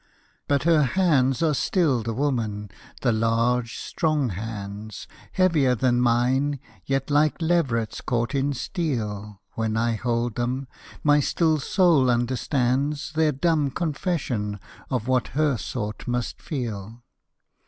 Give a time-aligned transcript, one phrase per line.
[0.47, 2.71] But her hands are still the woman,
[3.03, 9.93] the large, strong hands Heavier than mine, yet like leverets caught in steel When I
[9.93, 10.67] hold them;
[11.03, 14.59] my still soul understands Their dumb confession
[14.89, 17.03] of what her sort must feel.